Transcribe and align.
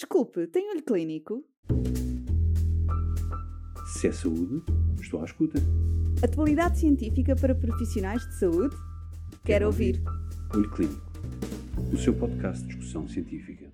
Desculpe, 0.00 0.46
tem 0.46 0.70
olho 0.70 0.82
clínico? 0.82 1.44
Se 3.92 4.08
é 4.08 4.12
saúde, 4.12 4.64
estou 4.98 5.20
à 5.20 5.26
escuta. 5.26 5.58
Atualidade 6.24 6.78
científica 6.78 7.36
para 7.36 7.54
profissionais 7.54 8.26
de 8.26 8.38
saúde? 8.38 8.74
Quero, 8.74 9.42
Quero 9.44 9.66
ouvir. 9.66 9.96
ouvir. 9.98 10.56
Olho 10.56 10.70
Clínico, 10.70 11.12
o 11.92 11.98
seu 11.98 12.18
podcast 12.18 12.62
de 12.62 12.68
discussão 12.68 13.06
científica. 13.06 13.70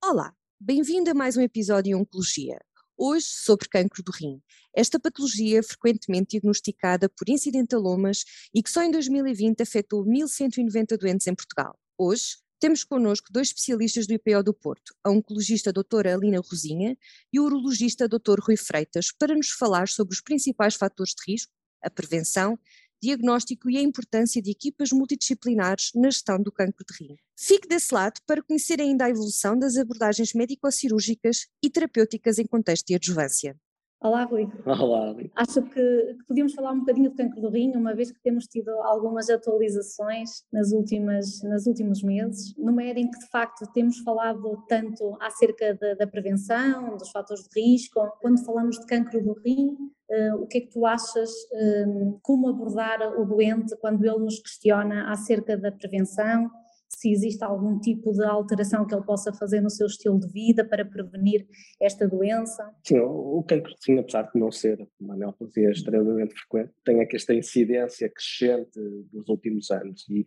Olá, 0.00 0.32
bem-vindo 0.60 1.10
a 1.10 1.14
mais 1.14 1.36
um 1.36 1.40
episódio 1.40 1.90
de 1.90 1.94
Oncologia. 1.96 2.60
Hoje 2.96 3.26
sobre 3.28 3.68
cancro 3.68 4.00
do 4.04 4.12
rim. 4.12 4.40
Esta 4.72 5.00
patologia 5.00 5.58
é 5.58 5.62
frequentemente 5.64 6.38
diagnosticada 6.38 7.08
por 7.08 7.28
incidentalomas 7.28 8.22
e 8.54 8.62
que 8.62 8.70
só 8.70 8.84
em 8.84 8.92
2020 8.92 9.60
afetou 9.60 10.06
1.190 10.06 10.96
doentes 10.96 11.26
em 11.26 11.34
Portugal. 11.34 11.76
Hoje 11.98 12.36
temos 12.58 12.84
connosco 12.84 13.32
dois 13.32 13.48
especialistas 13.48 14.06
do 14.06 14.14
IPO 14.14 14.42
do 14.42 14.54
Porto, 14.54 14.94
a 15.04 15.10
oncologista 15.10 15.72
doutora 15.72 16.14
Alina 16.14 16.40
Rosinha 16.40 16.96
e 17.32 17.38
o 17.38 17.44
urologista 17.44 18.08
doutor 18.08 18.40
Rui 18.40 18.56
Freitas, 18.56 19.12
para 19.12 19.34
nos 19.34 19.50
falar 19.50 19.88
sobre 19.88 20.14
os 20.14 20.20
principais 20.20 20.74
fatores 20.74 21.14
de 21.14 21.32
risco, 21.32 21.52
a 21.82 21.88
prevenção, 21.88 22.58
diagnóstico 23.00 23.70
e 23.70 23.76
a 23.76 23.80
importância 23.80 24.42
de 24.42 24.50
equipas 24.50 24.90
multidisciplinares 24.90 25.90
na 25.94 26.10
gestão 26.10 26.42
do 26.42 26.50
cancro 26.50 26.84
de 26.84 27.04
rim. 27.04 27.16
Fique 27.36 27.68
desse 27.68 27.94
lado 27.94 28.20
para 28.26 28.42
conhecer 28.42 28.80
ainda 28.80 29.04
a 29.04 29.10
evolução 29.10 29.56
das 29.56 29.76
abordagens 29.76 30.34
médico-cirúrgicas 30.34 31.46
e 31.62 31.70
terapêuticas 31.70 32.38
em 32.38 32.46
contexto 32.46 32.86
de 32.86 32.96
adjuvância. 32.96 33.56
Olá, 34.00 34.22
Rui. 34.22 34.48
Olá. 34.64 35.12
Acho 35.34 35.60
que, 35.60 35.70
que, 35.72 36.24
podíamos 36.28 36.54
falar 36.54 36.70
um 36.70 36.78
bocadinho 36.78 37.10
de 37.10 37.16
cancro 37.16 37.40
do 37.40 37.48
rim, 37.48 37.72
uma 37.74 37.92
vez 37.96 38.12
que 38.12 38.22
temos 38.22 38.46
tido 38.46 38.70
algumas 38.82 39.28
atualizações 39.28 40.44
nas 40.52 40.70
últimas, 40.70 41.42
nos 41.42 41.66
últimos 41.66 42.00
meses, 42.04 42.54
numa 42.56 42.84
era 42.84 43.00
em 43.00 43.10
que, 43.10 43.18
de 43.18 43.28
facto, 43.28 43.66
temos 43.72 43.98
falado 43.98 44.62
tanto 44.68 45.16
acerca 45.20 45.74
da, 45.74 45.94
da 45.94 46.06
prevenção, 46.06 46.96
dos 46.96 47.10
fatores 47.10 47.48
de 47.48 47.60
risco. 47.60 48.00
Quando 48.20 48.44
falamos 48.44 48.78
de 48.78 48.86
cancro 48.86 49.20
do 49.20 49.32
rim, 49.44 49.76
uh, 50.10 50.36
o 50.42 50.46
que 50.46 50.58
é 50.58 50.60
que 50.60 50.70
tu 50.70 50.86
achas, 50.86 51.30
uh, 51.30 52.20
como 52.22 52.48
abordar 52.50 53.00
o 53.20 53.24
doente 53.24 53.76
quando 53.80 54.04
ele 54.04 54.20
nos 54.20 54.38
questiona 54.38 55.10
acerca 55.10 55.56
da 55.56 55.72
prevenção? 55.72 56.48
Se 56.88 57.10
existe 57.10 57.44
algum 57.44 57.78
tipo 57.78 58.12
de 58.12 58.24
alteração 58.24 58.86
que 58.86 58.94
ele 58.94 59.04
possa 59.04 59.32
fazer 59.32 59.60
no 59.60 59.70
seu 59.70 59.86
estilo 59.86 60.18
de 60.18 60.28
vida 60.28 60.64
para 60.64 60.84
prevenir 60.84 61.46
esta 61.80 62.08
doença? 62.08 62.68
Sim, 62.84 62.98
o 63.00 63.42
cancro 63.46 63.72
de 63.74 63.98
apesar 63.98 64.22
de 64.22 64.40
não 64.40 64.50
ser 64.50 64.88
uma 64.98 65.16
neoplasia 65.16 65.70
extremamente 65.70 66.34
frequente, 66.34 66.72
tem 66.84 67.00
aqui 67.00 67.16
esta 67.16 67.34
incidência 67.34 68.10
crescente 68.10 68.80
dos 69.12 69.28
últimos 69.28 69.70
anos 69.70 70.08
e, 70.08 70.24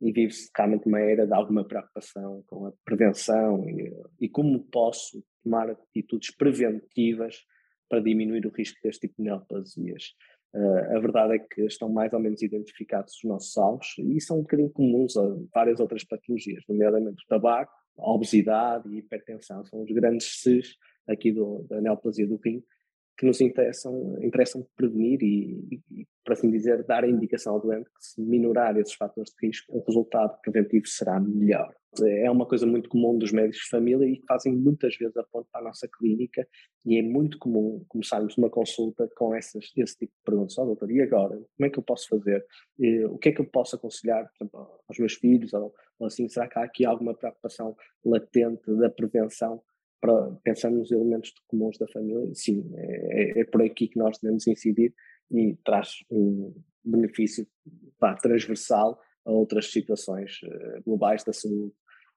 e 0.00 0.12
vive-se 0.12 0.50
realmente 0.56 0.86
uma 0.86 1.00
era 1.00 1.26
de 1.26 1.34
alguma 1.34 1.66
preocupação 1.66 2.44
com 2.46 2.66
a 2.66 2.72
prevenção 2.84 3.68
e, 3.68 3.92
e 4.20 4.28
como 4.28 4.62
posso 4.64 5.24
tomar 5.42 5.70
atitudes 5.70 6.34
preventivas 6.36 7.44
para 7.88 8.00
diminuir 8.00 8.46
o 8.46 8.50
risco 8.50 8.78
deste 8.82 9.08
tipo 9.08 9.14
de 9.18 9.24
neoplasias. 9.24 10.14
Uh, 10.54 10.96
a 10.96 11.00
verdade 11.00 11.34
é 11.34 11.38
que 11.40 11.62
estão 11.62 11.88
mais 11.88 12.12
ou 12.12 12.20
menos 12.20 12.40
identificados 12.40 13.16
os 13.16 13.24
nossos 13.24 13.56
alvos 13.58 13.88
e 13.98 14.20
são 14.20 14.38
um 14.38 14.42
bocadinho 14.42 14.70
comuns 14.70 15.16
a 15.16 15.36
várias 15.52 15.80
outras 15.80 16.04
patologias, 16.04 16.62
nomeadamente 16.68 17.24
o 17.24 17.28
tabaco, 17.28 17.72
a 17.98 18.10
obesidade 18.12 18.88
e 18.88 18.94
a 18.94 18.98
hipertensão. 19.00 19.64
São 19.64 19.82
os 19.82 19.90
grandes 19.90 20.42
Cs 20.42 20.76
aqui 21.08 21.32
do, 21.32 21.66
da 21.68 21.80
neoplasia 21.80 22.26
do 22.26 22.36
rim 22.36 22.62
que 23.16 23.26
nos 23.26 23.40
interessam, 23.40 24.18
interessam 24.20 24.66
prevenir 24.76 25.22
e, 25.22 25.80
e, 25.90 26.06
por 26.24 26.32
assim 26.32 26.50
dizer, 26.50 26.84
dar 26.84 27.04
a 27.04 27.08
indicação 27.08 27.54
ao 27.54 27.60
doente 27.60 27.84
que 27.84 28.04
se 28.04 28.20
minorar 28.20 28.76
esses 28.76 28.94
fatores 28.94 29.30
de 29.30 29.46
risco, 29.46 29.76
o 29.76 29.84
resultado 29.86 30.36
preventivo 30.42 30.86
será 30.86 31.20
melhor. 31.20 31.72
É 32.02 32.28
uma 32.28 32.44
coisa 32.44 32.66
muito 32.66 32.88
comum 32.88 33.16
dos 33.16 33.30
médicos 33.30 33.60
de 33.62 33.68
família 33.68 34.04
e 34.04 34.16
que 34.18 34.26
fazem 34.26 34.52
muitas 34.52 34.96
vezes 34.96 35.16
a 35.16 35.22
ponto 35.22 35.46
para 35.52 35.60
a 35.60 35.64
nossa 35.64 35.88
clínica 35.88 36.44
e 36.84 36.98
é 36.98 37.02
muito 37.02 37.38
comum 37.38 37.84
começarmos 37.88 38.36
uma 38.36 38.50
consulta 38.50 39.08
com 39.16 39.32
essas, 39.32 39.70
esse 39.76 39.98
tipo 39.98 40.12
de 40.12 40.24
perguntas. 40.24 40.58
Oh, 40.58 40.64
doutor, 40.64 40.90
e 40.90 41.00
agora? 41.00 41.36
Como 41.36 41.66
é 41.66 41.70
que 41.70 41.78
eu 41.78 41.84
posso 41.84 42.08
fazer? 42.08 42.44
O 43.08 43.18
que 43.18 43.28
é 43.28 43.32
que 43.32 43.40
eu 43.40 43.46
posso 43.46 43.76
aconselhar 43.76 44.28
aos 44.88 44.98
meus 44.98 45.14
filhos? 45.14 45.52
Ou, 45.52 45.72
ou 46.00 46.06
assim, 46.08 46.28
será 46.28 46.48
que 46.48 46.58
há 46.58 46.64
aqui 46.64 46.84
alguma 46.84 47.14
preocupação 47.14 47.76
latente 48.04 48.74
da 48.74 48.90
prevenção 48.90 49.62
para, 50.04 50.30
pensando 50.44 50.76
nos 50.76 50.92
elementos 50.92 51.32
comuns 51.48 51.78
da 51.78 51.88
família, 51.88 52.28
sim, 52.34 52.70
é, 52.76 53.40
é, 53.40 53.44
por 53.44 53.62
aqui 53.62 53.88
que 53.88 53.98
nós 53.98 54.18
devemos 54.18 54.46
incidir 54.46 54.94
e 55.30 55.56
traz 55.64 56.04
um 56.10 56.54
benefício 56.84 57.46
pá, 57.98 58.14
transversal 58.14 59.00
a 59.24 59.32
outras 59.32 59.72
situações 59.72 60.42
uh, 60.42 60.82
globais 60.84 61.24
da 61.24 61.32
saúde, 61.32 61.72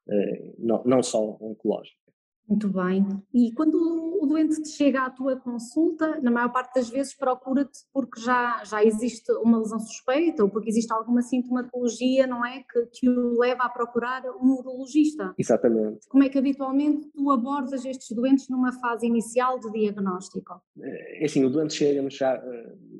uh, 0.09 0.55
não, 0.57 0.83
não 0.83 1.01
só 1.01 1.37
oncológica. 1.39 2.06
Muito 2.47 2.69
bem. 2.69 3.05
E 3.33 3.51
quando 3.51 3.75
o 4.21 4.25
doente 4.25 4.61
te 4.61 4.69
chega 4.69 5.05
à 5.05 5.09
tua 5.09 5.35
consulta, 5.35 6.19
na 6.21 6.31
maior 6.31 6.49
parte 6.51 6.75
das 6.75 6.89
vezes 6.89 7.13
procura-te 7.13 7.79
porque 7.91 8.21
já, 8.21 8.63
já 8.63 8.83
existe 8.83 9.29
uma 9.43 9.59
lesão 9.59 9.79
suspeita 9.79 10.43
ou 10.43 10.49
porque 10.49 10.69
existe 10.69 10.91
alguma 10.93 11.21
sintomatologia, 11.21 12.25
não 12.25 12.45
é? 12.45 12.63
Que, 12.63 12.85
que 12.85 13.09
o 13.09 13.37
leva 13.37 13.63
a 13.63 13.69
procurar 13.69 14.23
um 14.41 14.53
urologista. 14.53 15.33
Exatamente. 15.37 16.07
Como 16.07 16.23
é 16.23 16.29
que 16.29 16.37
habitualmente 16.37 17.09
tu 17.11 17.29
abordas 17.31 17.83
estes 17.83 18.15
doentes 18.15 18.47
numa 18.47 18.71
fase 18.71 19.05
inicial 19.05 19.59
de 19.59 19.69
diagnóstico? 19.71 20.61
É 20.81 21.25
assim, 21.25 21.43
o 21.43 21.49
doente 21.49 21.73
chega-nos 21.73 22.15
já, 22.15 22.41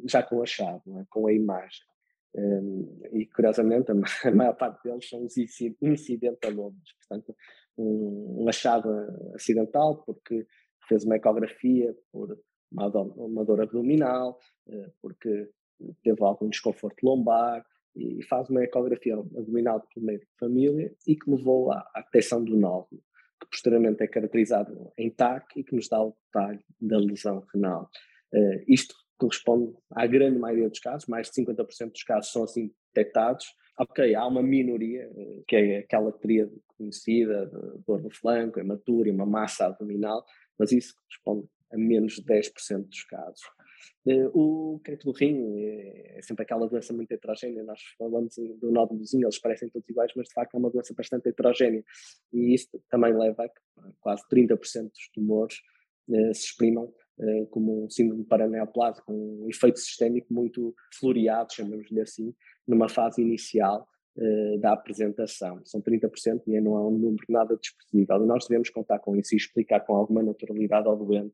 já 0.05 0.21
com 0.23 0.41
a 0.41 0.45
chave, 0.45 0.81
é? 0.89 1.05
com 1.09 1.25
a 1.25 1.31
imagem. 1.31 1.85
Um, 2.35 2.99
e 3.13 3.25
curiosamente 3.25 3.91
a 3.91 4.31
maior 4.31 4.53
parte 4.53 4.83
deles 4.83 5.07
são 5.09 5.25
os 5.25 5.33
incidentalomas, 5.81 6.83
portanto 6.99 7.35
um, 7.77 8.43
um 8.43 8.49
achado 8.49 8.89
acidental 9.35 10.03
porque 10.05 10.45
fez 10.87 11.03
uma 11.03 11.15
ecografia 11.15 11.95
por 12.11 12.37
uma, 12.71 12.87
uma 12.87 13.45
dor 13.45 13.61
abdominal, 13.61 14.39
uh, 14.67 14.91
porque 15.01 15.49
teve 16.03 16.23
algum 16.23 16.49
desconforto 16.49 17.03
lombar 17.03 17.65
e 17.95 18.23
faz 18.23 18.49
uma 18.49 18.63
ecografia 18.63 19.15
abdominal 19.15 19.81
por 19.93 20.01
meio 20.01 20.19
de 20.19 20.27
família 20.39 20.93
e 21.07 21.15
que 21.15 21.29
levou 21.29 21.71
à, 21.71 21.79
à 21.93 22.01
detecção 22.01 22.43
do 22.43 22.55
nódulo, 22.55 23.01
que 23.39 23.49
posteriormente 23.49 24.03
é 24.03 24.07
caracterizado 24.07 24.91
em 24.97 25.09
TAC 25.09 25.59
e 25.59 25.63
que 25.63 25.75
nos 25.75 25.87
dá 25.87 26.01
o 26.01 26.15
detalhe 26.25 26.59
da 26.79 26.97
lesão 26.97 27.45
renal. 27.53 27.89
Uh, 28.33 28.63
isto 28.67 28.95
corresponde 29.17 29.73
à 29.91 30.05
grande 30.05 30.37
maioria 30.37 30.69
dos 30.69 30.79
casos, 30.79 31.07
mais 31.07 31.29
de 31.29 31.41
50% 31.41 31.91
dos 31.91 32.03
casos 32.03 32.31
são 32.31 32.43
assim 32.43 32.71
detectados. 32.93 33.45
Ok, 33.79 34.15
há 34.15 34.25
uma 34.25 34.41
minoria, 34.41 35.09
eh, 35.15 35.43
que 35.47 35.55
é 35.55 35.77
aquela 35.79 36.11
tríade 36.11 36.51
conhecida, 36.77 37.45
de 37.45 37.83
dor 37.85 38.01
no 38.01 38.09
flanco, 38.09 38.59
hematura 38.59 39.09
e 39.09 39.11
uma 39.11 39.25
massa 39.25 39.67
abdominal, 39.67 40.25
mas 40.57 40.71
isso 40.71 40.95
corresponde 40.95 41.47
a 41.71 41.77
menos 41.77 42.13
de 42.15 42.23
10% 42.23 42.87
dos 42.87 43.03
casos. 43.03 43.41
Eh, 44.07 44.29
o 44.33 44.79
cancro 44.83 45.11
do 45.11 45.17
rim 45.17 45.59
é 45.59 46.19
sempre 46.21 46.43
aquela 46.43 46.67
doença 46.67 46.93
muito 46.93 47.11
heterogénea, 47.11 47.63
nós 47.63 47.81
falamos 47.97 48.35
do 48.59 48.71
nódulozinho, 48.71 49.25
eles 49.25 49.37
parecem 49.39 49.69
todos 49.69 49.87
iguais, 49.89 50.11
mas 50.15 50.27
de 50.27 50.33
facto 50.33 50.55
é 50.55 50.57
uma 50.57 50.69
doença 50.69 50.93
bastante 50.93 51.29
heterogénea 51.29 51.83
e 52.33 52.53
isso 52.53 52.69
também 52.89 53.13
leva 53.13 53.43
a 53.43 53.49
que 53.49 53.61
quase 53.99 54.23
30% 54.29 54.89
dos 54.91 55.09
tumores 55.13 55.57
eh, 56.09 56.33
se 56.33 56.45
exprimam 56.45 56.85
eh, 56.85 57.06
como 57.49 57.85
um 57.85 57.89
síndrome 57.89 58.23
paraneoplásico, 58.23 59.11
um 59.11 59.47
efeito 59.49 59.79
sistémico 59.79 60.33
muito 60.33 60.75
floreado, 60.99 61.53
chamamos-lhe 61.53 62.01
assim, 62.01 62.33
numa 62.67 62.87
fase 62.87 63.21
inicial 63.21 63.87
uh, 64.17 64.59
da 64.59 64.73
apresentação. 64.73 65.61
São 65.65 65.81
30% 65.81 66.43
e 66.47 66.61
não 66.61 66.75
é 66.77 66.81
um 66.81 66.97
número 66.97 67.25
nada 67.29 67.55
desprezível. 67.55 68.19
Nós 68.19 68.47
devemos 68.47 68.69
contar 68.69 68.99
com 68.99 69.15
isso 69.15 69.33
e 69.33 69.37
explicar 69.37 69.79
com 69.81 69.95
alguma 69.95 70.21
naturalidade 70.21 70.87
ao 70.87 70.97
doente 70.97 71.33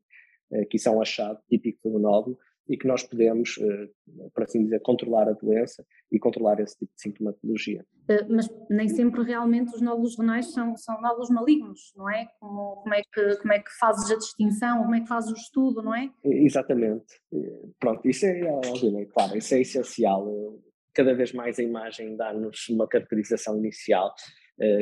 uh, 0.52 0.66
que 0.68 0.78
isso 0.78 0.88
é 0.88 0.92
um 0.92 1.02
achado 1.02 1.40
típico 1.50 1.90
do 1.90 2.00
nódulo 2.00 2.38
e 2.68 2.78
que 2.78 2.88
nós 2.88 3.03
podemos, 3.03 3.57
uh, 3.57 4.31
por 4.34 4.44
assim 4.44 4.63
dizer, 4.63 4.79
controlar 4.81 5.28
a 5.28 5.34
doença 5.34 5.85
e 6.12 6.19
controlar 6.19 6.59
esse 6.59 6.78
tipo 6.78 6.94
de 6.96 7.01
sintomatologia. 7.01 7.85
Mas 8.29 8.50
nem 8.69 8.88
sempre 8.88 9.24
realmente 9.24 9.74
os 9.74 9.81
nódulos 9.81 10.18
renais 10.18 10.51
são, 10.53 10.75
são 10.78 11.01
nódulos 11.01 11.29
malignos, 11.29 11.94
não 11.96 12.09
é? 12.09 12.28
Como, 12.40 12.78
como, 12.78 12.94
é 12.94 13.01
que, 13.01 13.35
como 13.38 13.53
é 13.53 13.59
que 13.59 13.72
fazes 13.79 14.12
a 14.12 14.18
distinção, 14.18 14.83
como 14.83 14.95
é 14.95 15.01
que 15.01 15.07
fazes 15.07 15.31
o 15.31 15.36
estudo, 15.36 15.81
não 15.81 15.95
é? 15.95 16.12
Exatamente. 16.24 17.19
Pronto, 17.80 18.07
isso 18.07 18.25
é, 18.25 18.44
obviamente, 18.66 19.12
claro, 19.12 19.38
isso 19.38 19.56
é 19.56 19.62
essencial. 19.62 20.27
Cada 20.94 21.13
vez 21.13 21.33
mais 21.33 21.57
a 21.59 21.63
imagem 21.63 22.16
dá-nos 22.16 22.69
uma 22.69 22.88
caracterização 22.88 23.57
inicial. 23.57 24.13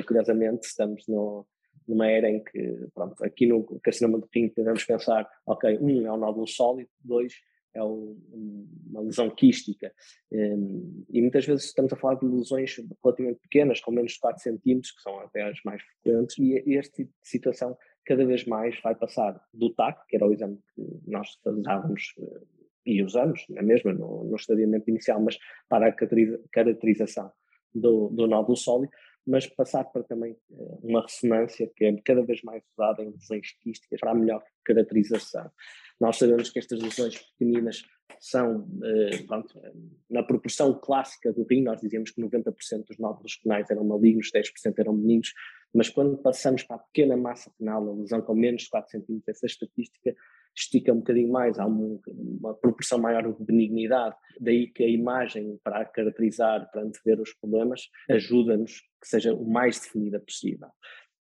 curiosamente, 0.05 0.65
estamos 0.65 1.07
no, 1.07 1.47
numa 1.87 2.07
era 2.07 2.29
em 2.29 2.43
que, 2.43 2.87
pronto, 2.93 3.23
aqui 3.23 3.45
no 3.45 3.63
carcinoma 3.81 4.19
do 4.19 4.27
rim 4.33 4.51
devemos 4.55 4.83
pensar, 4.83 5.29
ok, 5.45 5.77
um 5.79 6.05
é 6.05 6.11
um 6.11 6.17
nódulo 6.17 6.47
sólido, 6.47 6.89
dois 6.99 7.33
é 7.73 7.83
uma 7.83 9.01
lesão 9.01 9.29
quística. 9.29 9.91
Hum, 10.31 11.05
e 11.09 11.21
muitas 11.21 11.45
vezes 11.45 11.65
estamos 11.65 11.91
a 11.93 11.95
falar 11.95 12.15
de 12.15 12.25
lesões 12.25 12.75
relativamente 13.03 13.39
pequenas, 13.41 13.79
com 13.79 13.91
menos 13.91 14.13
de 14.13 14.19
4 14.19 14.41
centímetros, 14.41 14.91
que 14.91 15.01
são 15.01 15.19
até 15.19 15.43
as 15.43 15.57
mais 15.63 15.81
frequentes, 15.81 16.37
e 16.37 16.75
este 16.75 17.03
tipo 17.03 17.13
situação 17.23 17.77
cada 18.05 18.25
vez 18.25 18.45
mais 18.45 18.79
vai 18.81 18.95
passar 18.95 19.41
do 19.53 19.73
TAC, 19.73 20.05
que 20.07 20.15
era 20.15 20.27
o 20.27 20.33
exame 20.33 20.57
que 20.75 20.81
nós 21.07 21.27
fazíamos 21.43 22.13
eh, 22.19 22.41
e 22.85 23.03
usamos, 23.03 23.45
na 23.49 23.61
mesma, 23.61 23.93
no, 23.93 24.23
no 24.23 24.35
estadiamento 24.35 24.89
inicial, 24.89 25.21
mas 25.21 25.37
para 25.69 25.87
a 25.87 25.95
caracterização 26.51 27.31
do, 27.73 28.09
do 28.09 28.27
nódulo 28.27 28.57
sólido, 28.57 28.91
mas 29.25 29.45
passar 29.47 29.83
para 29.85 30.03
também 30.03 30.35
uh, 30.49 30.79
uma 30.83 31.01
ressonância 31.01 31.69
que 31.75 31.85
é 31.85 31.95
cada 32.03 32.23
vez 32.23 32.41
mais 32.43 32.63
usada 32.77 33.03
em 33.03 33.11
lesões 33.11 33.53
quísticas 33.61 33.99
para 33.99 34.11
a 34.11 34.15
melhor 34.15 34.43
caracterização. 34.65 35.49
Nós 35.99 36.17
sabemos 36.17 36.49
que 36.49 36.59
estas 36.59 36.81
lesões 36.81 37.17
pequeninas 37.17 37.83
são, 38.19 38.61
uh, 38.61 39.27
pronto, 39.27 39.61
na 40.09 40.23
proporção 40.23 40.79
clássica 40.79 41.31
do 41.31 41.43
rim, 41.43 41.63
nós 41.63 41.79
dizíamos 41.81 42.11
que 42.11 42.21
90% 42.21 42.85
dos 42.87 42.97
nódulos 42.97 43.39
renais 43.43 43.69
eram 43.69 43.83
malignos, 43.83 44.31
10% 44.31 44.73
eram 44.77 44.95
benignos, 44.95 45.33
mas 45.73 45.89
quando 45.89 46.17
passamos 46.17 46.63
para 46.63 46.75
a 46.75 46.79
pequena 46.79 47.15
massa 47.15 47.51
renal, 47.59 47.87
a 47.87 47.93
lesão 47.93 48.21
com 48.21 48.35
menos 48.35 48.63
de 48.63 48.69
4 48.69 48.99
cm, 48.99 49.21
essa 49.27 49.45
estatística 49.45 50.15
estica 50.55 50.91
um 50.93 50.97
bocadinho 50.97 51.31
mais, 51.31 51.57
há 51.59 51.65
uma, 51.65 51.99
proporção 52.55 52.99
maior 52.99 53.23
de 53.23 53.43
benignidade. 53.43 54.15
Daí 54.39 54.67
que 54.67 54.83
a 54.83 54.89
imagem, 54.89 55.59
para 55.63 55.85
caracterizar, 55.85 56.69
para 56.71 56.83
antever 56.83 57.21
os 57.21 57.33
problemas, 57.33 57.89
ajuda-nos 58.09 58.81
que 59.01 59.07
seja 59.07 59.33
o 59.33 59.49
mais 59.49 59.79
definida 59.79 60.19
possível. 60.19 60.69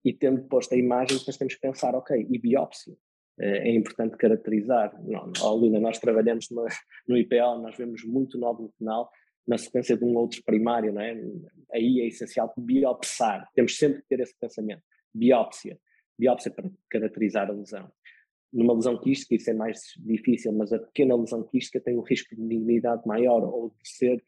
E 0.03 0.13
tendo 0.13 0.43
posto 0.43 0.73
a 0.73 0.77
imagem, 0.77 1.17
depois 1.17 1.37
temos 1.37 1.55
que 1.55 1.61
pensar, 1.61 1.95
ok, 1.95 2.27
e 2.29 2.37
biópsia? 2.37 2.93
Eh, 3.39 3.69
é 3.69 3.75
importante 3.75 4.17
caracterizar. 4.17 4.93
Não, 5.03 5.59
Lina, 5.59 5.79
nós 5.79 5.97
trabalhamos 5.99 6.49
numa, 6.49 6.67
no 7.07 7.17
IPO, 7.17 7.61
nós 7.61 7.77
vemos 7.77 8.03
muito 8.03 8.37
nódulo 8.37 8.73
penal 8.77 9.09
na 9.45 9.57
sequência 9.57 9.97
de 9.97 10.03
um 10.03 10.15
outro 10.15 10.41
primário, 10.43 10.93
não 10.93 11.01
é? 11.01 11.19
Aí 11.73 12.01
é 12.01 12.07
essencial 12.07 12.53
biopsar, 12.57 13.49
temos 13.53 13.77
sempre 13.77 14.01
que 14.01 14.07
ter 14.07 14.21
esse 14.21 14.33
pensamento, 14.39 14.81
biópsia, 15.13 15.77
biópsia 16.17 16.51
para 16.51 16.69
caracterizar 16.89 17.49
a 17.49 17.53
lesão. 17.53 17.91
Numa 18.53 18.75
lesão 18.75 18.99
quística 18.99 19.33
isso 19.33 19.49
é 19.49 19.53
mais 19.53 19.81
difícil, 19.97 20.53
mas 20.53 20.71
a 20.71 20.77
pequena 20.77 21.15
lesão 21.15 21.43
quística 21.43 21.81
tem 21.81 21.97
um 21.97 22.03
risco 22.03 22.35
de 22.35 22.41
malignidade 22.41 23.01
maior 23.07 23.43
ou 23.43 23.69
de 23.69 23.89
ser 23.89 24.23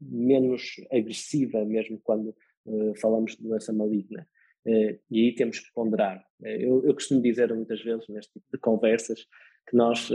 menos 0.00 0.74
agressiva 0.90 1.64
mesmo 1.64 2.00
quando 2.02 2.34
uh, 2.66 2.94
falamos 3.00 3.36
de 3.36 3.42
doença 3.42 3.72
maligna. 3.72 4.28
Uh, 4.66 4.98
e 5.10 5.26
aí 5.26 5.34
temos 5.34 5.60
que 5.60 5.72
ponderar. 5.72 6.18
Uh, 6.40 6.46
eu, 6.46 6.84
eu, 6.84 6.94
costumo 6.94 7.22
dizer 7.22 7.54
muitas 7.54 7.80
vezes 7.82 8.08
neste 8.08 8.32
tipo 8.32 8.46
de 8.52 8.58
conversas 8.58 9.26
que 9.68 9.76
nós 9.76 10.08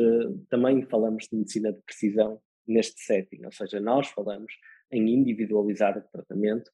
também 0.49 0.81
falamos 0.87 1.27
de 1.31 1.37
medicina 1.37 1.71
de 1.71 1.79
precisão 1.83 2.41
neste 2.67 2.99
setting, 3.01 3.45
ou 3.45 3.51
seja, 3.51 3.79
nós 3.79 4.07
falamos 4.07 4.51
em 4.91 5.07
individualizar 5.13 5.95
o 5.95 6.01
tratamento, 6.11 6.71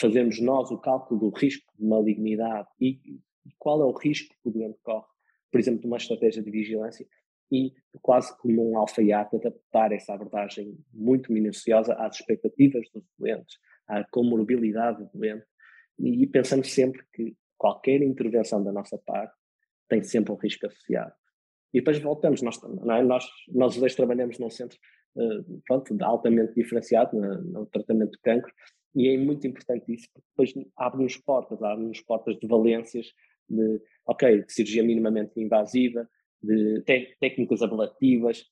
fazemos 0.00 0.40
nós 0.40 0.70
o 0.70 0.78
cálculo 0.78 1.18
do 1.18 1.30
risco 1.30 1.66
de 1.76 1.84
malignidade 1.84 2.68
e, 2.80 3.00
e 3.44 3.50
qual 3.58 3.82
é 3.82 3.84
o 3.84 3.90
risco 3.90 4.32
que 4.40 4.48
o 4.48 4.52
doente 4.52 4.78
corre 4.84 5.08
por 5.50 5.60
exemplo, 5.60 5.80
de 5.80 5.86
uma 5.86 5.96
estratégia 5.96 6.42
de 6.42 6.50
vigilância 6.50 7.06
e 7.50 7.72
quase 8.02 8.36
como 8.38 8.70
um 8.70 8.78
alfaiate 8.78 9.36
adaptar 9.36 9.92
essa 9.92 10.12
abordagem 10.14 10.76
muito 10.92 11.32
minuciosa 11.32 11.94
às 11.94 12.16
expectativas 12.16 12.86
dos 12.92 13.04
doentes, 13.18 13.56
à 13.86 14.04
comorbilidade 14.10 15.02
do 15.04 15.10
doente 15.14 15.46
e 15.98 16.26
pensando 16.26 16.64
sempre 16.64 17.02
que 17.12 17.34
qualquer 17.56 18.02
intervenção 18.02 18.62
da 18.62 18.70
nossa 18.70 18.98
parte 18.98 19.34
tem 19.88 20.02
sempre 20.02 20.32
um 20.32 20.36
risco 20.36 20.66
associado. 20.66 21.12
E 21.72 21.80
depois 21.80 21.98
voltamos, 21.98 22.40
nós, 22.42 22.58
é? 22.62 23.02
nós, 23.02 23.26
nós 23.48 23.76
dois 23.76 23.94
trabalhamos 23.94 24.38
num 24.38 24.50
centro 24.50 24.78
uh, 25.16 25.60
pronto, 25.66 25.96
altamente 26.02 26.54
diferenciado 26.54 27.18
no, 27.18 27.42
no, 27.42 27.66
tratamento 27.66 28.12
de 28.12 28.18
cancro 28.20 28.52
e 28.94 29.08
é 29.08 29.18
muito 29.18 29.46
importante 29.46 29.92
isso, 29.92 30.08
porque 30.12 30.28
depois 30.30 30.66
abre-nos 30.76 31.16
portas, 31.18 31.62
abre-nos 31.62 32.00
portas 32.00 32.38
de 32.38 32.46
valências 32.46 33.08
de, 33.48 33.80
ok, 34.06 34.44
de 34.44 34.52
cirurgia 34.52 34.82
minimamente 34.82 35.40
invasiva, 35.40 36.08
de 36.42 36.82
técnicas 37.20 37.62
ablativas. 37.62 38.44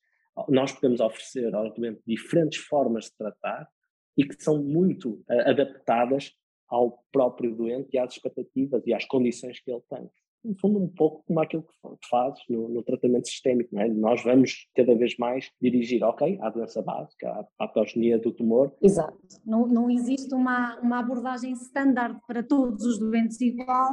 Nós 0.49 0.73
podemos 0.73 1.01
oferecer 1.01 1.55
ao 1.55 1.73
doente 1.73 2.03
diferentes 2.07 2.61
formas 2.61 3.07
de 3.07 3.17
tratar 3.17 3.69
e 4.17 4.25
que 4.25 4.43
são 4.43 4.63
muito 4.63 5.25
uh, 5.31 5.51
adaptadas 5.51 6.33
ao 6.69 7.05
próprio 7.13 7.55
doente 7.55 7.91
e 7.95 7.99
às 7.99 8.13
expectativas 8.13 8.83
e 8.87 8.93
às 8.93 9.05
condições 9.05 9.61
que 9.61 9.71
ele 9.71 9.83
tem. 9.89 10.11
No 10.45 10.57
fundo, 10.61 10.79
um 10.79 10.89
pouco 10.89 11.25
como 11.27 11.41
aquilo 11.41 11.63
que 11.63 12.09
fazes 12.09 12.41
no, 12.49 12.69
no 12.69 12.83
tratamento 12.83 13.27
sistémico. 13.27 13.77
É? 13.79 13.89
Nós 13.89 14.23
vamos 14.23 14.69
cada 14.77 14.95
vez 14.95 15.17
mais 15.17 15.51
dirigir, 15.61 16.05
ok, 16.05 16.39
à 16.41 16.51
doença 16.51 16.81
básica, 16.83 17.29
à 17.31 17.45
patogenia 17.59 18.19
do 18.19 18.33
tumor. 18.33 18.73
Exato. 18.81 19.19
Não, 19.45 19.67
não 19.67 19.91
existe 19.91 20.33
uma, 20.35 20.79
uma 20.81 21.01
abordagem 21.01 21.53
standard 21.53 22.21
para 22.29 22.45
todos 22.45 22.85
os 22.85 22.99
doentes 22.99 23.41
igual, 23.41 23.93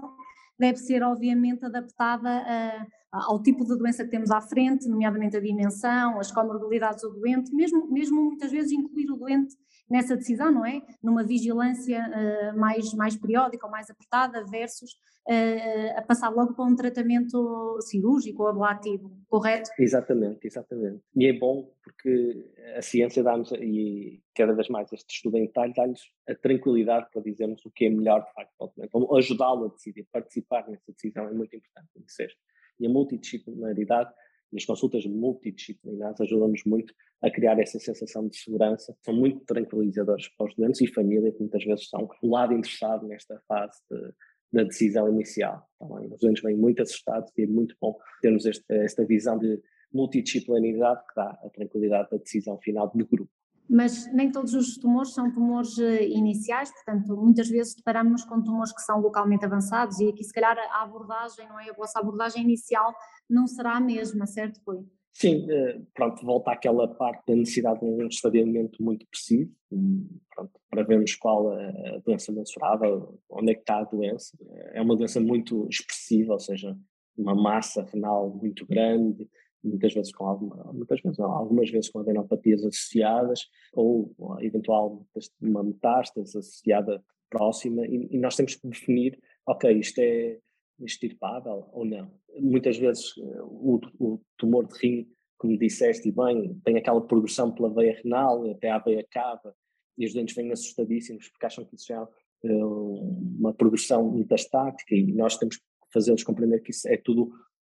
deve 0.58 0.78
ser 0.78 1.04
obviamente 1.04 1.66
adaptada 1.66 2.44
a, 2.46 2.88
ao 3.14 3.42
tipo 3.42 3.64
de 3.64 3.78
doença 3.78 4.04
que 4.04 4.10
temos 4.10 4.32
à 4.32 4.42
frente, 4.42 4.90
nomeadamente 4.90 5.38
a 5.38 5.40
dimensão, 5.40 6.20
as 6.20 6.32
comorbilidades 6.32 7.04
do 7.04 7.12
doente, 7.12 7.54
mesmo, 7.54 7.88
mesmo 7.92 8.24
muitas 8.24 8.52
vezes 8.52 8.72
incluir 8.72 9.12
o 9.12 9.16
doente 9.16 9.56
nessa 9.88 10.16
decisão, 10.16 10.52
não 10.52 10.66
é? 10.66 10.82
Numa 11.02 11.24
vigilância 11.24 12.00
uh, 12.00 12.58
mais, 12.58 12.92
mais 12.96 13.16
periódica 13.16 13.68
ou 13.68 13.72
mais 13.72 13.88
apertada 13.92 14.44
versus 14.46 14.94
uh, 15.30 15.98
a 15.98 16.02
passar 16.02 16.30
logo 16.30 16.56
para 16.56 16.66
um 16.66 16.76
tratamento 16.76 17.78
cirúrgico 17.82 18.42
ou 18.42 18.50
ablativo, 18.50 19.16
correto? 19.28 19.70
Exatamente, 19.78 20.48
exatamente. 20.48 21.04
E 21.16 21.28
é 21.28 21.34
bom 21.34 21.70
porque 21.84 22.52
a 22.76 22.82
ciência 22.82 23.22
dá-nos, 23.22 23.52
e 23.52 24.24
cada 24.36 24.54
vez 24.54 24.70
mais 24.70 24.92
este 24.92 25.14
estudo 25.14 25.38
em 25.38 25.46
detalhe, 25.46 25.74
dá-nos 25.76 26.02
a 26.28 26.34
tranquilidade 26.34 27.08
para 27.12 27.22
dizermos 27.22 27.64
o 27.64 27.70
que 27.70 27.86
é 27.86 27.90
melhor 27.92 28.26
de 28.26 28.34
facto 28.34 28.52
para 28.58 28.68
o 28.68 28.74
doente. 28.76 29.18
Ajudá-lo 29.18 29.66
a 29.66 29.68
decidir, 29.68 30.08
participar 30.12 30.68
nessa 30.68 30.92
decisão 30.92 31.28
é 31.28 31.34
muito 31.34 31.56
importante, 31.56 31.90
conhecer. 31.94 32.32
E 32.80 32.86
a 32.86 32.90
multidisciplinaridade 32.90 34.12
e 34.52 34.58
as 34.58 34.66
consultas 34.66 35.06
multidisciplinares 35.06 36.22
ajudam-nos 36.22 36.64
muito 36.66 36.94
a 37.22 37.32
criar 37.32 37.60
essa 37.60 37.80
sensação 37.80 38.28
de 38.28 38.38
segurança. 38.38 38.96
São 39.02 39.14
muito 39.14 39.44
tranquilizadores 39.46 40.30
para 40.38 40.48
os 40.48 40.56
doentes 40.56 40.82
e 40.82 40.88
família, 40.88 41.32
que 41.32 41.40
muitas 41.40 41.64
vezes 41.64 41.90
são 41.90 42.08
o 42.22 42.30
lado 42.30 42.54
interessado 42.54 43.08
nesta 43.08 43.42
fase 43.48 43.80
de, 43.90 44.14
da 44.52 44.64
decisão 44.64 45.10
inicial. 45.10 45.68
Tá 45.80 45.86
os 45.86 46.20
doentes 46.20 46.44
vêm 46.44 46.56
muito 46.56 46.82
assustados 46.82 47.32
e 47.38 47.44
é 47.44 47.48
muito 47.48 47.76
bom 47.82 47.98
termos 48.22 48.46
este, 48.46 48.66
esta 48.70 49.04
visão 49.06 49.40
de 49.40 49.60
multidisciplinaridade 49.92 51.02
que 51.08 51.16
dá 51.16 51.30
a 51.44 51.50
tranquilidade 51.50 52.10
da 52.12 52.18
decisão 52.18 52.60
final 52.60 52.92
de 52.94 53.04
grupo 53.04 53.32
mas 53.74 54.06
nem 54.14 54.32
todos 54.32 54.54
os 54.54 54.78
tumores 54.78 55.16
são 55.16 55.32
tumores 55.32 55.80
eh, 55.80 56.08
iniciais, 56.08 56.72
portanto, 56.72 57.18
muitas 57.18 57.50
vezes 57.50 57.74
deparamos 57.74 58.24
com 58.24 58.40
tumores 58.40 58.72
que 58.72 58.84
são 58.84 59.02
localmente 59.02 59.46
avançados 59.46 60.00
e 60.00 60.10
aqui 60.10 60.24
se 60.24 60.32
calhar 60.32 60.56
a 60.60 60.84
abordagem, 60.84 61.48
não 61.50 61.60
é? 61.60 61.72
A 61.72 61.74
vossa 61.74 62.00
abordagem 62.00 62.44
inicial 62.44 62.94
não 63.28 63.48
será 63.48 63.78
a 63.78 63.80
mesma, 63.82 64.28
certo, 64.28 64.62
Rui? 64.68 64.86
Sim, 65.12 65.48
eh, 65.50 65.82
pronto, 65.92 66.24
volta 66.24 66.52
àquela 66.52 66.88
parte 66.88 67.24
da 67.28 67.36
necessidade 67.36 67.80
de 67.80 67.86
um 67.86 68.08
estadiamento 68.08 68.82
muito 68.84 69.08
preciso, 69.08 69.52
hum, 69.72 70.08
pronto, 70.36 70.52
para 70.70 70.84
vermos 70.84 71.16
qual 71.16 71.50
a 71.50 71.98
doença 72.06 72.32
mensurável, 72.32 73.20
onde 73.28 73.54
é 73.54 73.56
que 73.56 73.62
está 73.62 73.80
a 73.80 73.86
doença. 73.86 74.38
É 74.74 74.84
uma 74.84 74.96
doença 74.96 75.20
muito 75.20 75.68
expressiva, 75.68 76.34
ou 76.34 76.40
seja, 76.40 76.78
uma 77.18 77.34
massa 77.34 77.84
renal 77.92 78.30
muito 78.30 78.68
grande, 78.68 79.28
muitas 79.64 79.94
vezes 79.94 80.12
com 80.12 80.26
alguma, 80.26 80.74
muitas 80.74 81.02
vezes 81.02 81.18
não, 81.18 81.32
algumas 81.32 81.70
vezes 81.70 81.90
com 81.90 82.00
adenopatias 82.00 82.64
associadas 82.64 83.48
ou 83.74 84.14
eventual 84.42 85.06
uma 85.42 85.64
metástase 85.64 86.38
associada 86.38 87.04
próxima 87.30 87.86
e, 87.88 88.10
e, 88.12 88.18
nós 88.20 88.36
temos 88.36 88.56
que 88.56 88.68
definir, 88.68 89.20
ok, 89.48 89.72
isto 89.80 90.00
é 90.00 90.40
extirpável 90.80 91.70
ou 91.72 91.86
não. 91.86 92.12
Muitas 92.40 92.78
vezes 92.78 93.14
eh, 93.18 93.42
o, 93.42 93.80
o 94.00 94.22
tumor 94.38 94.68
de 94.68 94.78
rim, 94.80 95.08
como 95.38 95.58
disseste 95.58 96.12
bem, 96.12 96.60
tem 96.64 96.78
aquela 96.78 97.02
progressão 97.02 97.52
pela 97.52 97.74
veia 97.74 98.00
renal 98.04 98.50
até 98.52 98.70
à 98.70 98.80
veia 98.80 99.06
cava 99.10 99.56
e 99.98 100.06
os 100.06 100.14
dentes 100.14 100.36
vêm 100.36 100.52
assustadíssimos 100.52 101.30
porque 101.30 101.46
acham 101.46 101.66
que 101.66 101.76
isso 101.76 101.94
é 101.94 102.08
uma 102.46 103.54
progressão 103.54 104.12
metastática 104.12 104.96
e 104.96 105.14
nós 105.14 105.38
temos 105.38 105.58
que 105.58 105.64
fazê-los 105.92 106.24
compreender 106.24 106.62
que 106.62 106.72
isso 106.72 106.88
é 106.88 106.98
tudo 106.98 107.32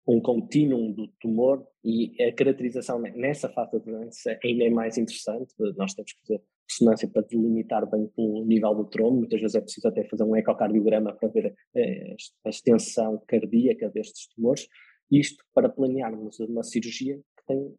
um 0.09 0.19
contínuo 0.19 0.91
do 0.91 1.07
tumor 1.19 1.63
e 1.85 2.15
a 2.23 2.33
caracterização 2.33 2.99
nessa 2.99 3.47
fase 3.47 3.73
da 3.73 3.77
doença 3.77 4.39
ainda 4.43 4.63
é 4.63 4.69
mais 4.69 4.97
interessante. 4.97 5.53
Nós 5.77 5.93
temos 5.93 6.13
que 6.13 6.21
fazer 6.21 6.41
ressonância 6.67 7.07
para 7.07 7.21
delimitar 7.21 7.87
bem 7.87 8.11
o 8.17 8.43
nível 8.43 8.73
do 8.73 8.85
trombo. 8.85 9.17
Muitas 9.17 9.39
vezes 9.39 9.55
é 9.55 9.61
preciso 9.61 9.87
até 9.87 10.03
fazer 10.05 10.23
um 10.23 10.35
ecocardiograma 10.35 11.13
para 11.13 11.29
ver 11.29 11.55
eh, 11.75 12.15
a 12.43 12.49
extensão 12.49 13.21
cardíaca 13.27 13.87
destes 13.89 14.27
tumores. 14.33 14.67
Isto 15.11 15.43
para 15.53 15.69
planearmos 15.69 16.39
uma 16.39 16.63
cirurgia 16.63 17.17
que 17.17 17.45
tem 17.47 17.75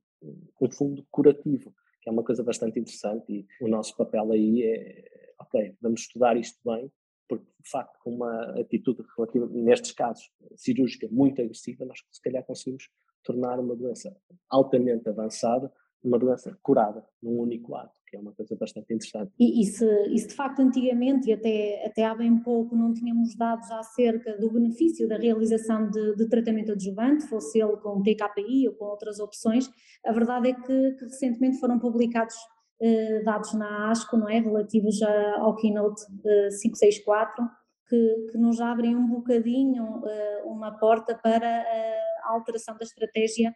um 0.60 0.70
fundo 0.70 1.04
curativo, 1.10 1.74
que 2.00 2.08
é 2.08 2.12
uma 2.12 2.22
coisa 2.22 2.44
bastante 2.44 2.78
interessante 2.78 3.24
e 3.28 3.46
o 3.60 3.66
nosso 3.66 3.96
papel 3.96 4.30
aí 4.30 4.62
é, 4.62 5.32
ok, 5.40 5.74
vamos 5.80 6.02
estudar 6.02 6.36
isto 6.36 6.60
bem 6.64 6.90
porque 7.30 7.46
de 7.62 7.70
facto 7.70 7.96
com 8.02 8.10
uma 8.10 8.60
atitude 8.60 9.04
relativa, 9.16 9.48
nestes 9.52 9.92
casos, 9.92 10.28
cirúrgica 10.56 11.06
muito 11.10 11.40
agressiva, 11.40 11.84
nós 11.84 12.00
se 12.10 12.20
calhar 12.20 12.44
conseguimos 12.44 12.90
tornar 13.22 13.60
uma 13.60 13.76
doença 13.76 14.16
altamente 14.48 15.08
avançada 15.08 15.72
uma 16.02 16.18
doença 16.18 16.56
curada 16.62 17.04
num 17.22 17.38
único 17.38 17.74
ato, 17.74 17.92
que 18.06 18.16
é 18.16 18.20
uma 18.20 18.32
coisa 18.32 18.56
bastante 18.56 18.92
interessante. 18.92 19.32
E, 19.38 19.62
e, 19.62 19.66
se, 19.66 19.84
e 20.08 20.18
se 20.18 20.28
de 20.28 20.34
facto 20.34 20.60
antigamente, 20.60 21.28
e 21.28 21.32
até, 21.32 21.86
até 21.86 22.04
há 22.04 22.14
bem 22.14 22.38
pouco, 22.38 22.74
não 22.74 22.92
tínhamos 22.92 23.36
dados 23.36 23.70
acerca 23.70 24.36
do 24.38 24.50
benefício 24.50 25.06
da 25.06 25.16
realização 25.16 25.90
de, 25.90 26.16
de 26.16 26.28
tratamento 26.28 26.72
adjuvante, 26.72 27.26
fosse 27.26 27.60
ele 27.60 27.76
com 27.76 28.02
TKI 28.02 28.68
ou 28.68 28.74
com 28.74 28.86
outras 28.86 29.20
opções, 29.20 29.70
a 30.04 30.12
verdade 30.12 30.48
é 30.48 30.54
que, 30.54 30.92
que 30.92 31.04
recentemente 31.04 31.60
foram 31.60 31.78
publicados 31.78 32.36
dados 33.24 33.52
na 33.54 33.90
ASCO, 33.90 34.16
não 34.16 34.28
é? 34.28 34.38
Relativos 34.40 35.00
ao 35.02 35.54
Keynote 35.56 36.02
564, 36.62 37.48
que, 37.88 38.26
que 38.32 38.38
nos 38.38 38.60
abrem 38.60 38.96
um 38.96 39.08
bocadinho 39.08 40.02
uma 40.44 40.72
porta 40.78 41.18
para 41.22 41.64
a 42.24 42.32
alteração 42.32 42.76
da 42.76 42.84
estratégia 42.84 43.54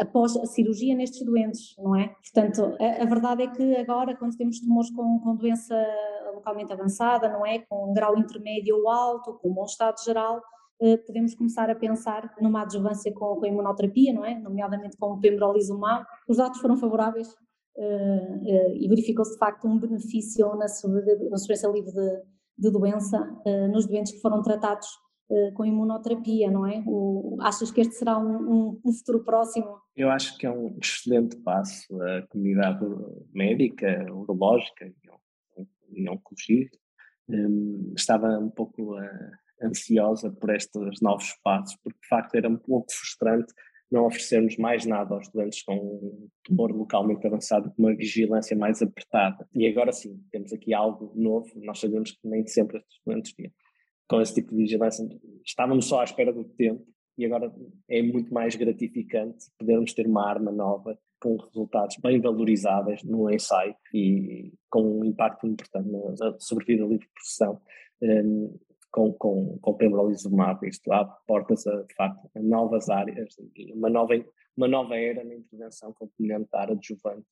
após 0.00 0.36
a 0.36 0.46
cirurgia 0.46 0.94
nestes 0.94 1.24
doentes, 1.24 1.74
não 1.78 1.96
é? 1.96 2.14
Portanto, 2.22 2.76
a, 2.80 3.02
a, 3.02 3.06
verdade 3.06 3.42
é 3.42 3.48
que 3.48 3.76
agora, 3.76 4.16
quando 4.16 4.36
temos 4.36 4.60
tumores 4.60 4.90
com, 4.90 5.18
com 5.18 5.34
doença 5.34 5.74
localmente 6.32 6.72
avançada, 6.72 7.28
não 7.28 7.44
é? 7.44 7.58
Com 7.68 7.90
um 7.90 7.92
grau 7.92 8.16
intermédio 8.16 8.76
ou 8.76 8.88
alto, 8.88 9.34
com 9.34 9.50
um 9.50 9.54
bom 9.54 9.64
estado 9.64 9.96
geral, 10.04 10.40
eh, 10.80 10.96
podemos 10.98 11.34
começar 11.34 11.68
a 11.68 11.74
pensar 11.74 12.32
numa 12.40 12.62
adjuvância 12.62 13.12
com, 13.12 13.34
com 13.36 13.44
a 13.44 13.48
imunoterapia, 13.48 14.12
não 14.12 14.24
é? 14.24 14.38
Nomeadamente 14.38 14.96
com 14.96 15.12
o 15.12 15.20
pembrolizumab. 15.20 16.04
Os 16.28 16.36
dados 16.36 16.60
foram 16.60 16.76
favoráveis 16.76 17.28
e 17.78 18.88
verificou-se 18.88 19.32
de 19.32 19.38
facto 19.38 19.68
um 19.68 19.78
benefício 19.78 20.54
na, 20.56 20.68
sobrevivência 20.68 21.68
livre 21.68 21.92
de, 21.92 22.22
de 22.58 22.70
doença 22.70 23.20
uh, 23.46 23.68
nos 23.68 23.86
doentes 23.86 24.12
que 24.12 24.20
foram 24.20 24.42
tratados 24.42 24.88
com 25.52 25.62
imunoterapia, 25.62 26.50
não 26.50 26.66
é? 26.66 26.82
O, 26.86 27.36
achas 27.42 27.70
que 27.70 27.82
este 27.82 27.96
será 27.96 28.18
um, 28.18 28.32
um, 28.50 28.80
um, 28.82 28.92
futuro 28.94 29.22
próximo? 29.22 29.78
Eu 29.94 30.08
acho 30.08 30.38
que 30.38 30.46
é 30.46 30.50
um 30.50 30.74
excelente 30.82 31.36
passo. 31.42 31.84
A 32.02 32.26
comunidade 32.28 32.82
médica, 33.34 34.06
urológica 34.10 34.90
e 35.90 36.08
oncologia 36.08 36.66
um, 37.28 37.92
estava 37.94 38.38
um 38.38 38.48
pouco 38.48 38.96
ansiosa 39.62 40.30
por 40.30 40.50
estes 40.54 41.00
novos 41.02 41.34
passos, 41.42 41.76
porque 41.82 41.98
de 42.00 42.08
facto 42.08 42.34
era 42.34 42.48
um 42.48 42.56
pouco 42.56 42.92
frustrante 42.92 43.52
não 43.90 44.06
oferecermos 44.06 44.56
mais 44.56 44.84
nada 44.84 45.14
aos 45.14 45.28
doentes 45.28 45.62
com 45.62 45.74
um 45.74 46.28
tumor 46.44 46.70
localmente 46.70 47.26
avançado, 47.26 47.70
com 47.70 47.82
uma 47.82 47.94
vigilância 47.94 48.56
mais 48.56 48.82
apertada. 48.82 49.48
E 49.54 49.66
agora 49.66 49.92
sim, 49.92 50.20
temos 50.30 50.52
aqui 50.52 50.74
algo 50.74 51.12
novo, 51.14 51.50
nós 51.56 51.78
sabemos 51.78 52.12
que 52.12 52.28
nem 52.28 52.46
sempre 52.46 52.78
estes 52.78 53.00
doentes 53.04 53.34
com 54.08 54.20
esse 54.20 54.34
tipo 54.34 54.50
de 54.50 54.62
vigilância. 54.62 55.06
Estávamos 55.44 55.86
só 55.86 56.00
à 56.00 56.04
espera 56.04 56.32
do 56.32 56.44
tempo 56.44 56.84
e 57.16 57.26
agora 57.26 57.52
é 57.88 58.02
muito 58.02 58.32
mais 58.32 58.54
gratificante 58.54 59.46
podermos 59.58 59.92
ter 59.92 60.06
uma 60.06 60.28
arma 60.28 60.52
nova 60.52 60.98
com 61.20 61.36
resultados 61.36 61.96
bem 62.00 62.20
valorizáveis 62.20 63.02
no 63.02 63.30
ensaio 63.30 63.74
e 63.92 64.52
com 64.70 65.00
um 65.00 65.04
impacto 65.04 65.46
importante 65.46 65.88
na 65.90 66.38
sobrevida 66.38 66.84
livre 66.84 67.06
de 67.06 67.12
processão. 67.12 67.60
Um, 68.00 68.56
com, 68.90 69.12
com, 69.12 69.58
com 69.60 69.74
pembrolizumab. 69.74 70.66
Isto 70.66 70.92
abre 70.92 71.14
portas 71.26 71.66
a, 71.66 71.82
de 71.82 71.94
facto, 71.94 72.30
a 72.34 72.40
novas 72.40 72.88
áreas, 72.88 73.34
uma 73.74 73.90
nova, 73.90 74.14
uma 74.56 74.68
nova 74.68 74.96
era 74.96 75.24
na 75.24 75.34
intervenção 75.34 75.92
complementar 75.92 76.70
adjuvante 76.70 77.26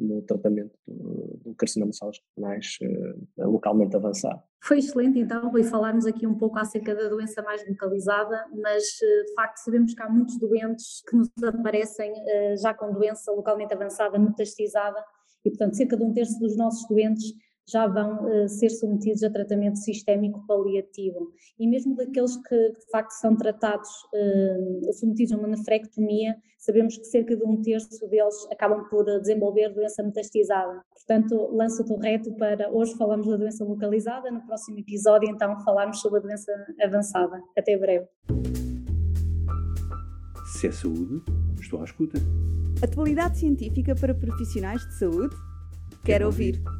no 0.00 0.22
tratamento 0.22 0.72
do, 0.88 1.38
do 1.44 1.54
carcinoma 1.54 1.90
de 1.90 1.98
células 1.98 2.20
renais 2.36 2.78
uh, 2.82 3.50
localmente 3.50 3.94
avançado. 3.94 4.42
Foi 4.62 4.78
excelente 4.78 5.18
então, 5.18 5.50
Rui, 5.50 5.62
falarmos 5.62 6.06
aqui 6.06 6.26
um 6.26 6.36
pouco 6.36 6.58
acerca 6.58 6.94
da 6.94 7.08
doença 7.08 7.42
mais 7.42 7.66
localizada, 7.68 8.46
mas 8.62 8.82
uh, 8.84 9.26
de 9.26 9.34
facto 9.34 9.58
sabemos 9.58 9.92
que 9.92 10.02
há 10.02 10.08
muitos 10.08 10.38
doentes 10.38 11.02
que 11.08 11.16
nos 11.16 11.30
aparecem 11.44 12.12
uh, 12.12 12.56
já 12.60 12.72
com 12.72 12.92
doença 12.92 13.30
localmente 13.30 13.74
avançada, 13.74 14.18
metastizada, 14.18 15.04
e 15.44 15.50
portanto 15.50 15.76
cerca 15.76 15.96
de 15.96 16.02
um 16.02 16.12
terço 16.12 16.38
dos 16.38 16.56
nossos 16.56 16.86
doentes 16.88 17.34
já 17.70 17.86
vão 17.86 18.24
uh, 18.24 18.48
ser 18.48 18.70
submetidos 18.70 19.22
a 19.22 19.30
tratamento 19.30 19.78
sistémico 19.78 20.44
paliativo. 20.46 21.32
E 21.58 21.66
mesmo 21.66 21.94
daqueles 21.94 22.36
que, 22.36 22.56
de 22.56 22.90
facto 22.90 23.12
são 23.12 23.36
tratados, 23.36 23.88
uh, 24.14 24.92
submetidos 24.92 25.32
a 25.32 25.36
uma 25.36 25.48
nefrectomia, 25.48 26.36
sabemos 26.58 26.96
que 26.96 27.04
cerca 27.04 27.36
de 27.36 27.44
um 27.44 27.60
terço 27.62 28.06
deles 28.08 28.34
acabam 28.50 28.84
por 28.88 29.04
desenvolver 29.20 29.72
doença 29.72 30.02
metastizada. 30.02 30.82
Portanto, 30.92 31.50
lanço-te 31.52 31.92
o 31.92 31.98
reto 31.98 32.32
para 32.34 32.70
hoje 32.70 32.94
falamos 32.96 33.26
da 33.26 33.36
doença 33.36 33.64
localizada, 33.64 34.30
no 34.30 34.44
próximo 34.46 34.78
episódio 34.78 35.28
então 35.30 35.58
falarmos 35.60 36.00
sobre 36.00 36.20
a 36.20 36.22
doença 36.22 36.52
avançada. 36.82 37.40
Até 37.56 37.76
breve. 37.76 38.06
Se 40.46 40.66
é 40.66 40.72
saúde, 40.72 41.22
estou 41.60 41.80
à 41.80 41.84
escuta. 41.84 42.18
Atualidade 42.82 43.38
científica 43.38 43.94
para 43.94 44.14
profissionais 44.14 44.80
de 44.86 44.98
saúde? 44.98 45.34
Quero, 45.90 46.04
Quero 46.04 46.26
ouvir. 46.26 46.62
ouvir. 46.66 46.79